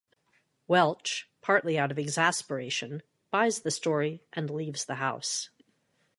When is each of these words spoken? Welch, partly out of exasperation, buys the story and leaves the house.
Welch, 0.67 1.29
partly 1.41 1.77
out 1.77 1.91
of 1.91 1.99
exasperation, 1.99 3.03
buys 3.29 3.59
the 3.59 3.69
story 3.69 4.23
and 4.33 4.49
leaves 4.49 4.83
the 4.85 4.95
house. 4.95 5.51